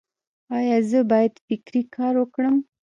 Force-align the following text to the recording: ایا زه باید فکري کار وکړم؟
ایا 0.57 0.77
زه 0.89 0.99
باید 1.11 1.33
فکري 1.47 1.81
کار 1.95 2.13
وکړم؟ 2.19 2.55